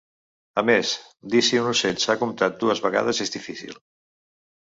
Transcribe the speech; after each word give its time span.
A 0.61 0.61
més, 0.69 0.93
dir 1.33 1.41
si 1.47 1.59
un 1.63 1.67
ocell 1.73 1.99
s'ha 2.05 2.15
comptat 2.23 2.57
dues 2.63 2.83
vegades 2.87 3.23
és 3.27 3.35
difícil. 3.39 3.77